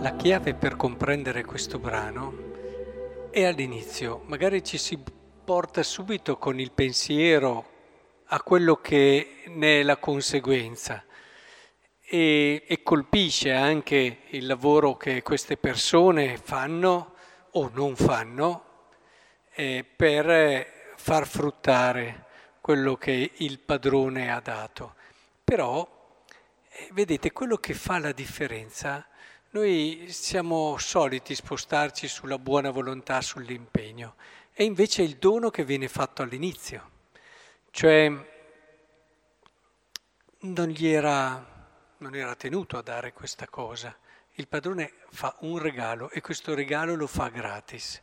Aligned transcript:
La 0.00 0.14
chiave 0.14 0.54
per 0.54 0.76
comprendere 0.76 1.44
questo 1.44 1.78
brano 1.78 3.30
è 3.30 3.44
all'inizio, 3.44 4.22
magari 4.26 4.62
ci 4.62 4.76
si 4.76 5.02
porta 5.44 5.82
subito 5.82 6.36
con 6.36 6.60
il 6.60 6.70
pensiero 6.72 7.70
a 8.26 8.42
quello 8.42 8.76
che 8.76 9.42
ne 9.46 9.80
è 9.80 9.82
la 9.82 9.96
conseguenza 9.96 11.02
e, 12.00 12.64
e 12.66 12.82
colpisce 12.82 13.52
anche 13.52 14.18
il 14.28 14.46
lavoro 14.46 14.98
che 14.98 15.22
queste 15.22 15.56
persone 15.56 16.36
fanno 16.36 17.14
o 17.52 17.70
non 17.72 17.96
fanno 17.96 18.64
eh, 19.54 19.82
per 19.96 20.92
far 20.96 21.26
fruttare 21.26 22.26
quello 22.60 22.96
che 22.96 23.32
il 23.36 23.60
padrone 23.60 24.30
ha 24.30 24.40
dato. 24.40 24.94
Però, 25.42 25.88
eh, 26.68 26.88
vedete, 26.92 27.32
quello 27.32 27.56
che 27.56 27.72
fa 27.72 27.98
la 27.98 28.12
differenza, 28.12 29.06
noi 29.56 30.08
siamo 30.10 30.76
soliti 30.76 31.34
spostarci 31.34 32.08
sulla 32.08 32.38
buona 32.38 32.70
volontà, 32.70 33.22
sull'impegno, 33.22 34.16
e 34.52 34.64
invece 34.64 35.00
il 35.00 35.16
dono 35.16 35.48
che 35.48 35.64
viene 35.64 35.88
fatto 35.88 36.20
all'inizio. 36.20 36.90
Cioè, 37.70 38.12
non 40.40 40.68
gli 40.68 40.86
era 40.86 41.54
non 41.98 42.14
era 42.14 42.34
tenuto 42.34 42.76
a 42.76 42.82
dare 42.82 43.14
questa 43.14 43.48
cosa. 43.48 43.96
Il 44.32 44.46
padrone 44.46 44.92
fa 45.08 45.34
un 45.40 45.58
regalo 45.58 46.10
e 46.10 46.20
questo 46.20 46.54
regalo 46.54 46.94
lo 46.94 47.06
fa 47.06 47.28
gratis. 47.28 48.02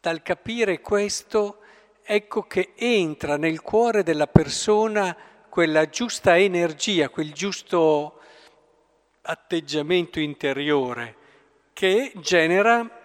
Dal 0.00 0.22
capire 0.22 0.80
questo, 0.80 1.58
ecco 2.02 2.44
che 2.44 2.72
entra 2.76 3.36
nel 3.36 3.60
cuore 3.60 4.02
della 4.02 4.26
persona 4.26 5.14
quella 5.50 5.86
giusta 5.90 6.38
energia, 6.38 7.10
quel 7.10 7.34
giusto 7.34 8.20
atteggiamento 9.26 10.20
interiore 10.20 11.16
che 11.72 12.12
genera 12.16 13.02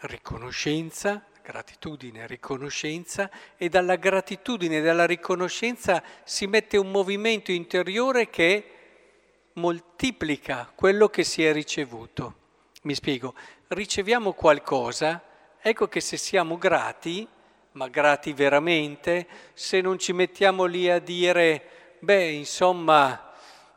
riconoscenza, 0.00 1.24
gratitudine, 1.42 2.26
riconoscenza 2.26 3.30
e 3.56 3.68
dalla 3.68 3.96
gratitudine 3.96 4.78
e 4.78 4.82
dalla 4.82 5.06
riconoscenza 5.06 6.02
si 6.24 6.46
mette 6.46 6.76
un 6.76 6.90
movimento 6.90 7.52
interiore 7.52 8.30
che 8.30 8.70
moltiplica 9.54 10.70
quello 10.74 11.08
che 11.08 11.24
si 11.24 11.44
è 11.44 11.52
ricevuto. 11.52 12.36
Mi 12.82 12.94
spiego, 12.94 13.34
riceviamo 13.68 14.32
qualcosa, 14.32 15.22
ecco 15.60 15.88
che 15.88 16.00
se 16.00 16.16
siamo 16.16 16.56
grati, 16.56 17.28
ma 17.72 17.88
grati 17.88 18.32
veramente, 18.32 19.26
se 19.52 19.80
non 19.80 19.98
ci 19.98 20.12
mettiamo 20.12 20.64
lì 20.64 20.90
a 20.90 20.98
dire, 20.98 21.96
beh, 22.00 22.30
insomma, 22.30 23.31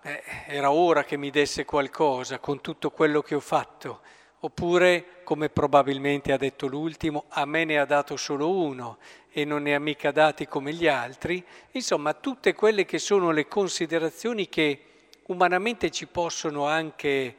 eh, 0.06 0.24
era 0.48 0.72
ora 0.72 1.04
che 1.04 1.18
mi 1.18 1.32
desse 1.32 1.66
qualcosa 1.66 2.40
con 2.40 2.62
tutto 2.62 2.92
quello 2.92 3.22
che 3.22 3.36
ho 3.36 3.40
fatto, 3.40 4.02
Oppure, 4.46 5.24
come 5.24 5.50
probabilmente 5.50 6.32
ha 6.32 6.38
detto 6.38 6.68
l'ultimo, 6.68 7.26
a 7.30 7.46
me 7.46 7.64
ne 7.64 7.80
ha 7.80 7.86
dato 7.86 8.16
solo 8.16 8.52
uno 8.52 9.00
e 9.32 9.44
non 9.44 9.64
ne 9.64 9.74
ha 9.74 9.80
mica 9.80 10.12
dati 10.12 10.48
come 10.48 10.72
gli 10.72 10.88
altri. 10.88 11.44
Insomma, 11.72 12.14
tutte 12.14 12.54
quelle 12.54 12.86
che 12.86 13.00
sono 13.00 13.32
le 13.32 13.48
considerazioni 13.48 14.48
che 14.48 14.82
umanamente 15.28 15.90
ci 15.90 16.06
possono 16.06 16.68
anche 16.68 17.36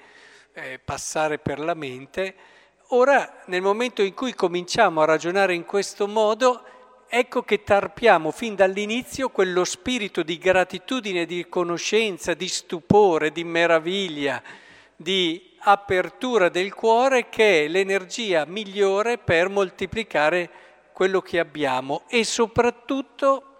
eh, 0.52 0.80
passare 0.84 1.38
per 1.38 1.60
la 1.60 1.74
mente. 1.74 2.34
Ora, 2.88 3.42
nel 3.46 3.62
momento 3.62 4.02
in 4.02 4.12
cui 4.12 4.34
cominciamo 4.34 5.00
a 5.00 5.04
ragionare 5.04 5.54
in 5.54 5.64
questo 5.64 6.08
modo, 6.08 6.64
ecco 7.08 7.42
che 7.42 7.62
tarpiamo 7.62 8.30
fin 8.30 8.54
dall'inizio 8.54 9.28
quello 9.30 9.64
spirito 9.64 10.22
di 10.22 10.38
gratitudine, 10.38 11.26
di 11.26 11.48
conoscenza, 11.48 12.34
di 12.34 12.48
stupore, 12.48 13.32
di 13.32 13.44
meraviglia, 13.44 14.42
di 14.94 15.54
apertura 15.58 16.48
del 16.48 16.74
cuore 16.74 17.28
che 17.28 17.64
è 17.64 17.68
l'energia 17.68 18.44
migliore 18.44 19.18
per 19.18 19.48
moltiplicare 19.48 20.50
quello 20.92 21.20
che 21.20 21.38
abbiamo 21.38 22.02
e 22.08 22.24
soprattutto 22.24 23.58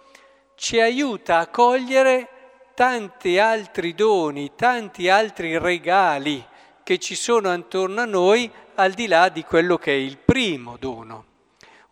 ci 0.54 0.80
aiuta 0.80 1.38
a 1.38 1.48
cogliere 1.48 2.28
tanti 2.74 3.38
altri 3.38 3.94
doni, 3.94 4.52
tanti 4.54 5.08
altri 5.08 5.58
regali 5.58 6.44
che 6.82 6.98
ci 6.98 7.14
sono 7.14 7.50
attorno 7.50 8.00
a 8.00 8.04
noi 8.04 8.50
al 8.76 8.92
di 8.92 9.06
là 9.06 9.28
di 9.28 9.42
quello 9.42 9.76
che 9.76 9.92
è 9.92 9.96
il 9.96 10.18
primo 10.18 10.76
dono. 10.78 11.24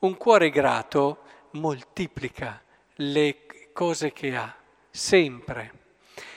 Un 0.01 0.17
cuore 0.17 0.51
grato 0.51 1.24
moltiplica 1.55 2.63
le 2.97 3.47
cose 3.73 4.13
che 4.13 4.37
ha, 4.37 4.55
sempre. 4.91 5.73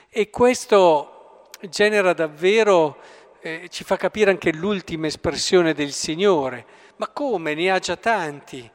E 0.09 0.29
questo 0.29 1.49
genera 1.69 2.13
davvero 2.13 2.97
eh, 3.41 3.67
ci 3.69 3.83
fa 3.83 3.95
capire 3.95 4.31
anche 4.31 4.51
l'ultima 4.51 5.07
espressione 5.07 5.73
del 5.73 5.91
Signore. 5.91 6.65
Ma 6.97 7.07
come? 7.09 7.53
Ne 7.53 7.69
ha 7.69 7.79
già 7.79 7.95
tanti. 7.95 8.69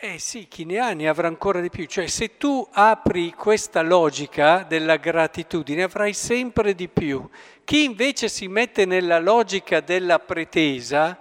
Eh 0.00 0.18
sì, 0.18 0.46
chi 0.46 0.64
ne 0.64 0.78
ha 0.78 0.92
ne 0.92 1.08
avrà 1.08 1.26
ancora 1.28 1.60
di 1.60 1.70
più. 1.70 1.84
Cioè 1.84 2.06
se 2.06 2.36
tu 2.36 2.66
apri 2.72 3.32
questa 3.32 3.82
logica 3.82 4.62
della 4.62 4.96
gratitudine 4.96 5.82
avrai 5.82 6.12
sempre 6.12 6.74
di 6.74 6.88
più. 6.88 7.28
Chi 7.64 7.84
invece 7.84 8.28
si 8.28 8.48
mette 8.48 8.84
nella 8.84 9.18
logica 9.18 9.80
della 9.80 10.18
pretesa 10.18 11.18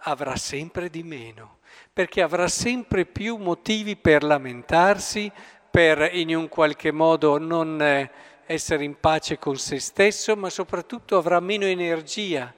avrà 0.00 0.36
sempre 0.36 0.90
di 0.90 1.02
meno, 1.02 1.57
perché 1.98 2.22
avrà 2.22 2.46
sempre 2.46 3.06
più 3.06 3.38
motivi 3.38 3.96
per 3.96 4.22
lamentarsi, 4.22 5.32
per 5.68 6.14
in 6.14 6.36
un 6.36 6.48
qualche 6.48 6.92
modo 6.92 7.38
non... 7.38 7.82
Eh, 7.82 8.10
essere 8.50 8.82
in 8.84 8.98
pace 8.98 9.38
con 9.38 9.56
se 9.56 9.78
stesso, 9.78 10.34
ma 10.34 10.48
soprattutto 10.48 11.18
avrà 11.18 11.38
meno 11.38 11.66
energia 11.66 12.54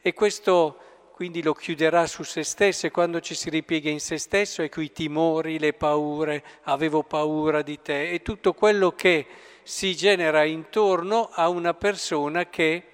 e 0.00 0.14
questo 0.14 0.76
quindi 1.14 1.42
lo 1.42 1.52
chiuderà 1.52 2.06
su 2.06 2.22
se 2.22 2.44
stesso 2.44 2.86
e 2.86 2.92
quando 2.92 3.20
ci 3.20 3.34
si 3.34 3.50
ripiega 3.50 3.90
in 3.90 3.98
se 3.98 4.18
stesso 4.18 4.62
ecco 4.62 4.80
i 4.80 4.92
timori, 4.92 5.58
le 5.58 5.72
paure, 5.72 6.44
avevo 6.62 7.02
paura 7.02 7.62
di 7.62 7.80
te 7.82 8.10
e 8.10 8.22
tutto 8.22 8.52
quello 8.52 8.92
che 8.92 9.26
si 9.64 9.96
genera 9.96 10.44
intorno 10.44 11.28
a 11.32 11.48
una 11.48 11.74
persona 11.74 12.48
che 12.48 12.84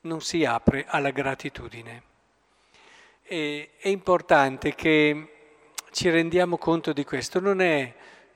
non 0.00 0.20
si 0.20 0.44
apre 0.44 0.86
alla 0.88 1.10
gratitudine. 1.10 2.13
E, 3.26 3.70
è 3.78 3.88
importante 3.88 4.74
che 4.74 5.28
ci 5.90 6.10
rendiamo 6.10 6.58
conto 6.58 6.92
di 6.92 7.04
questo, 7.04 7.40
non 7.40 7.62
è 7.62 7.94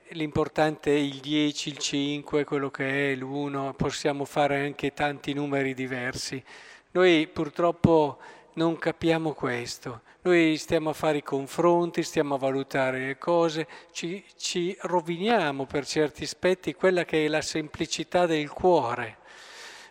l'importante 0.09 0.89
il 0.89 1.17
10, 1.17 1.69
il 1.69 1.77
5, 1.77 2.43
quello 2.43 2.71
che 2.71 3.11
è 3.11 3.15
l'1, 3.15 3.75
possiamo 3.75 4.25
fare 4.25 4.65
anche 4.65 4.93
tanti 4.93 5.33
numeri 5.33 5.75
diversi. 5.75 6.43
Noi 6.91 7.27
purtroppo 7.27 8.17
non 8.53 8.79
capiamo 8.79 9.33
questo, 9.33 10.01
noi 10.21 10.57
stiamo 10.57 10.89
a 10.89 10.93
fare 10.93 11.17
i 11.17 11.23
confronti, 11.23 12.01
stiamo 12.01 12.33
a 12.33 12.39
valutare 12.39 13.05
le 13.05 13.17
cose, 13.19 13.67
ci, 13.91 14.23
ci 14.37 14.75
roviniamo 14.81 15.65
per 15.67 15.85
certi 15.85 16.23
aspetti 16.23 16.73
quella 16.73 17.05
che 17.05 17.25
è 17.25 17.27
la 17.27 17.41
semplicità 17.41 18.25
del 18.25 18.49
cuore. 18.49 19.17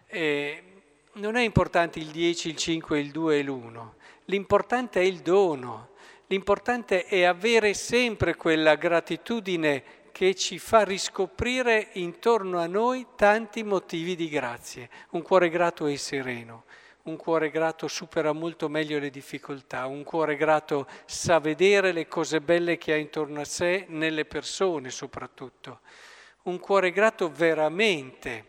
E 0.09 0.63
non 1.13 1.37
è 1.37 1.43
importante 1.43 2.01
il 2.01 2.09
10, 2.09 2.49
il 2.49 2.57
5, 2.57 2.99
il 2.99 3.13
2 3.13 3.39
e 3.39 3.43
l'1, 3.45 3.97
l'importante 4.29 5.01
è 5.01 5.05
il 5.05 5.21
dono, 5.21 5.91
l'importante 6.27 7.05
è 7.05 7.25
avere 7.25 7.75
sempre 7.75 8.35
quella 8.37 8.75
gratitudine 8.75 9.97
che 10.13 10.35
ci 10.35 10.59
fa 10.59 10.83
riscoprire 10.83 11.91
intorno 11.95 12.59
a 12.59 12.67
noi 12.67 13.07
tanti 13.17 13.63
motivi 13.63 14.17
di 14.17 14.29
grazie. 14.29 14.91
Un 15.11 15.23
cuore 15.23 15.49
grato 15.49 15.87
e 15.87 15.97
sereno, 15.97 16.65
un 17.05 17.17
cuore 17.17 17.51
grato 17.51 17.89
supera 17.89 18.33
molto 18.33 18.69
meglio 18.69 18.99
le 18.99 19.11
difficoltà, 19.11 19.87
un 19.87 20.03
cuore 20.03 20.37
grato 20.37 20.87
sa 21.05 21.39
vedere 21.39 21.93
le 21.93 22.09
cose 22.09 22.41
belle 22.41 22.77
che 22.77 22.93
ha 22.93 22.97
intorno 22.97 23.41
a 23.41 23.45
sé, 23.45 23.87
nelle 23.89 24.25
persone 24.25 24.91
soprattutto. 24.91 25.81
Un 26.43 26.59
cuore 26.59 26.91
grato 26.91 27.31
veramente 27.31 28.45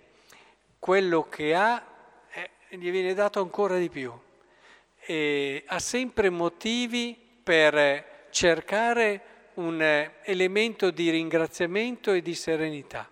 quello 0.79 1.27
che 1.29 1.53
ha 1.53 1.83
eh, 2.31 2.49
gli 2.69 2.89
viene 2.91 3.13
dato 3.13 3.41
ancora 3.41 3.77
di 3.77 3.89
più. 3.89 4.11
E 5.11 5.63
ha 5.65 5.79
sempre 5.79 6.29
motivi 6.29 7.17
per 7.41 8.27
cercare 8.29 9.49
un 9.55 9.81
eh, 9.81 10.17
elemento 10.21 10.91
di 10.91 11.09
ringraziamento 11.09 12.11
e 12.11 12.21
di 12.21 12.35
serenità. 12.35 13.09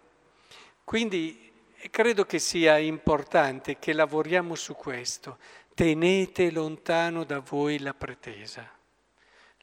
Quindi 0.84 1.52
eh, 1.76 1.90
credo 1.90 2.24
che 2.26 2.38
sia 2.38 2.78
importante 2.78 3.80
che 3.80 3.94
lavoriamo 3.94 4.54
su 4.54 4.76
questo. 4.76 5.40
Tenete 5.74 6.52
lontano 6.52 7.24
da 7.24 7.40
voi 7.40 7.80
la 7.80 7.96
pretesa. 7.96 8.70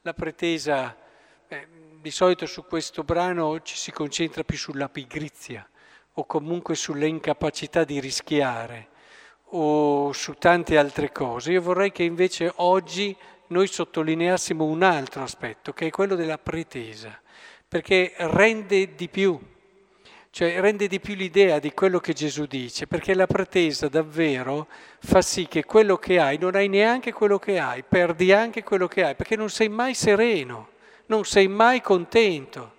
La 0.01 0.13
pretesa, 0.13 0.97
eh, 1.47 1.69
di 2.01 2.11
solito 2.11 2.47
su 2.47 2.65
questo 2.65 3.05
brano 3.05 3.63
ci 3.63 3.77
si 3.77 3.93
concentra 3.93 4.43
più 4.43 4.59
sulla 4.59 4.89
pigrizia 4.89 5.65
o 6.15 6.27
comunque 6.27 6.75
sull'incapacità 6.75 7.85
di 7.85 8.01
rischiare 8.01 8.89
o 9.57 10.13
su 10.13 10.35
tante 10.35 10.77
altre 10.77 11.13
cose. 11.13 11.53
Io 11.53 11.63
vorrei 11.63 11.93
che 11.93 12.03
invece 12.03 12.53
oggi 12.57 13.17
noi 13.49 13.67
sottolineassimo 13.67 14.65
un 14.65 14.83
altro 14.83 15.23
aspetto, 15.23 15.73
che 15.73 15.87
è 15.87 15.91
quello 15.91 16.17
della 16.17 16.39
pretesa, 16.39 17.21
perché 17.69 18.13
rende 18.17 18.95
di 18.95 19.09
più. 19.09 19.39
cioè 20.35 20.59
rende 20.59 20.89
di 20.89 20.99
più 20.99 21.15
l'idea 21.15 21.61
di 21.61 21.73
quello 21.73 22.01
che 22.01 22.13
Gesù 22.13 22.47
dice, 22.47 22.89
perché 22.89 23.15
la 23.15 23.29
pretesa 23.29 23.87
davvero 23.87 24.67
fa 24.99 25.23
sì 25.23 25.47
che 25.47 25.65
quello 25.65 25.97
che 25.97 26.19
hai 26.19 26.39
non 26.39 26.57
hai 26.57 26.67
neanche 26.67 27.13
quello 27.13 27.39
che 27.39 27.61
hai, 27.61 27.85
perdi 27.85 28.33
anche 28.33 28.65
quello 28.65 28.89
che 28.89 29.05
hai, 29.05 29.15
perché 29.15 29.37
non 29.37 29.49
sei 29.49 29.69
mai 29.69 29.95
sereno, 29.95 30.71
non 31.07 31.25
sei 31.25 31.47
mai 31.47 31.81
contento. 31.81 32.79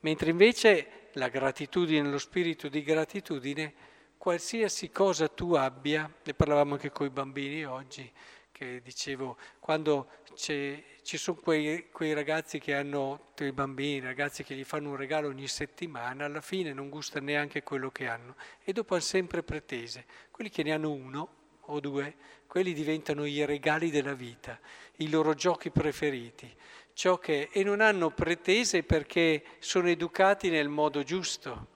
Mentre 0.00 0.30
invece 0.30 0.86
la 1.12 1.28
gratitudine, 1.28 2.08
lo 2.08 2.16
spirito 2.16 2.70
di 2.70 2.82
gratitudine, 2.82 3.74
qualsiasi 4.20 4.90
cosa 4.90 5.28
tu 5.28 5.54
abbia, 5.54 6.12
ne 6.24 6.34
parlavamo 6.34 6.74
anche 6.74 6.90
con 6.90 7.06
i 7.06 7.10
bambini 7.10 7.64
oggi, 7.64 8.12
che 8.52 8.82
dicevo, 8.82 9.38
quando 9.58 10.08
ci 10.34 10.84
sono 11.16 11.38
quei, 11.42 11.88
quei, 11.90 12.12
ragazzi 12.12 12.58
che 12.58 12.74
hanno, 12.74 13.28
dei 13.34 13.52
bambini, 13.52 14.00
ragazzi 14.00 14.44
che 14.44 14.54
gli 14.54 14.62
fanno 14.62 14.90
un 14.90 14.96
regalo 14.96 15.28
ogni 15.28 15.48
settimana, 15.48 16.26
alla 16.26 16.42
fine 16.42 16.74
non 16.74 16.90
gusta 16.90 17.18
neanche 17.18 17.62
quello 17.62 17.90
che 17.90 18.08
hanno 18.08 18.36
e 18.62 18.74
dopo 18.74 18.92
hanno 18.92 19.02
sempre 19.02 19.42
pretese. 19.42 20.04
Quelli 20.30 20.50
che 20.50 20.64
ne 20.64 20.74
hanno 20.74 20.90
uno 20.90 21.28
o 21.58 21.80
due, 21.80 22.14
quelli 22.46 22.74
diventano 22.74 23.24
i 23.24 23.42
regali 23.46 23.90
della 23.90 24.12
vita, 24.12 24.60
i 24.96 25.08
loro 25.08 25.32
giochi 25.32 25.70
preferiti, 25.70 26.54
ciò 26.92 27.16
che, 27.16 27.48
e 27.50 27.64
non 27.64 27.80
hanno 27.80 28.10
pretese 28.10 28.82
perché 28.82 29.42
sono 29.60 29.88
educati 29.88 30.50
nel 30.50 30.68
modo 30.68 31.02
giusto 31.04 31.69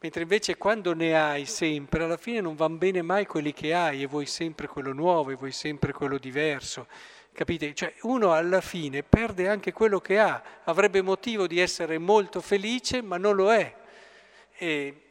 mentre 0.00 0.22
invece 0.22 0.56
quando 0.56 0.94
ne 0.94 1.18
hai 1.20 1.44
sempre, 1.46 2.04
alla 2.04 2.16
fine 2.16 2.40
non 2.40 2.54
vanno 2.54 2.76
bene 2.76 3.02
mai 3.02 3.26
quelli 3.26 3.52
che 3.52 3.74
hai 3.74 4.02
e 4.02 4.06
vuoi 4.06 4.26
sempre 4.26 4.68
quello 4.68 4.92
nuovo 4.92 5.30
e 5.30 5.34
vuoi 5.34 5.52
sempre 5.52 5.92
quello 5.92 6.18
diverso. 6.18 6.86
Capite? 7.32 7.74
Cioè 7.74 7.94
uno 8.02 8.32
alla 8.32 8.60
fine 8.60 9.02
perde 9.02 9.48
anche 9.48 9.72
quello 9.72 10.00
che 10.00 10.18
ha, 10.18 10.42
avrebbe 10.64 11.02
motivo 11.02 11.46
di 11.46 11.60
essere 11.60 11.98
molto 11.98 12.40
felice, 12.40 13.02
ma 13.02 13.16
non 13.16 13.36
lo 13.36 13.52
è. 13.52 13.74
E 14.56 15.02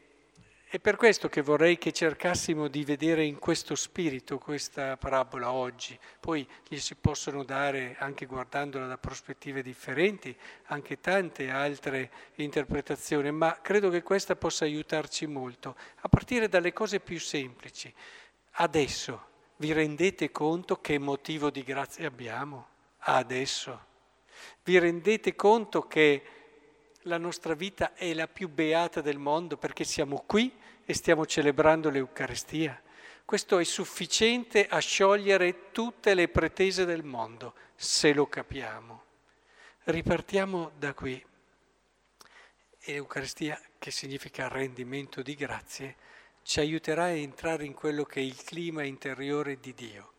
è 0.70 0.80
per 0.80 0.98
questo 0.98 1.30
che 1.30 1.42
vorrei 1.42 1.78
che 1.78 1.94
cercassimo 1.94 2.68
di 2.68 2.84
vedere 2.84 3.24
in 3.24 3.40
questo 3.40 3.74
spirito 3.74 4.38
questa 4.38 4.98
parabola 4.98 5.54
oggi. 5.54 5.98
Poi 6.20 6.46
gli 6.68 6.78
si 6.78 6.96
possono 6.96 7.46
dare, 7.46 7.96
anche 8.00 8.26
guardandola 8.26 8.86
da 8.86 8.98
prospettive 8.98 9.62
differenti, 9.62 10.36
anche 10.66 11.00
tante 11.00 11.50
altre 11.50 12.12
interpretazioni, 12.36 13.32
ma 13.32 13.60
credo 13.62 13.90
che 13.90 14.04
questa 14.04 14.36
possa 14.36 14.66
aiutarci 14.66 15.26
molto, 15.26 15.78
a 16.02 16.10
partire 16.10 16.50
dalle 16.50 16.74
cose 16.74 17.00
più 17.00 17.18
semplici. 17.18 17.94
Adesso 18.60 19.26
vi 19.58 19.72
rendete 19.72 20.32
conto 20.32 20.82
che 20.82 20.98
motivo 20.98 21.50
di 21.50 21.64
grazia 21.64 22.08
abbiamo? 22.08 22.68
Adesso. 23.00 23.86
Vi 24.64 24.78
rendete 24.78 25.34
conto 25.34 25.88
che 25.88 26.24
la 27.08 27.18
nostra 27.18 27.56
vita 27.56 27.94
è 27.96 28.14
la 28.14 28.28
più 28.28 28.50
beata 28.50 29.02
del 29.02 29.18
mondo 29.18 29.58
perché 29.58 29.84
siamo 29.84 30.24
qui 30.26 30.54
e 30.86 30.94
stiamo 30.94 31.26
celebrando 31.26 31.90
l'Eucaristia. 31.90 32.80
Questo 33.26 33.58
è 33.58 33.64
sufficiente 33.64 34.68
a 34.68 34.80
sciogliere 34.80 35.72
tutte 35.72 36.14
le 36.14 36.28
pretese 36.28 36.86
del 36.86 37.04
mondo, 37.04 37.56
se 37.76 38.14
lo 38.14 38.28
capiamo. 38.28 39.04
Ripartiamo 39.86 40.72
da 40.78 40.94
qui. 40.94 41.26
E 42.80 42.92
l'Eucaristia, 42.92 43.60
che 43.78 43.92
significa 43.92 44.48
rendimento 44.48 45.22
di 45.22 45.36
grazie, 45.36 45.96
ci 46.44 46.60
aiuterà 46.60 47.04
a 47.04 47.10
entrare 47.10 47.66
in 47.66 47.74
quello 47.74 48.06
che 48.06 48.22
è 48.22 48.24
il 48.24 48.42
clima 48.44 48.84
interiore 48.84 49.60
di 49.60 49.74
Dio, 49.74 50.14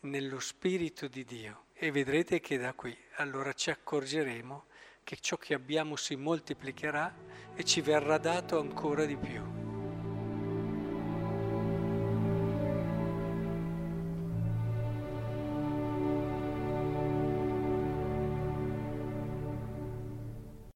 nello 0.00 0.38
Spirito 0.38 1.08
di 1.08 1.24
Dio. 1.24 1.64
E 1.74 1.90
vedrete 1.90 2.40
che 2.40 2.58
da 2.58 2.74
qui 2.74 2.96
allora 3.16 3.52
ci 3.54 3.70
accorgeremo 3.70 4.66
che 5.10 5.16
ciò 5.20 5.36
che 5.38 5.54
abbiamo 5.54 5.96
si 5.96 6.14
moltiplicherà 6.14 7.12
e 7.56 7.64
ci 7.64 7.80
verrà 7.80 8.16
dato 8.16 8.60
ancora 8.60 9.04
di 9.06 9.16
più. 9.16 9.59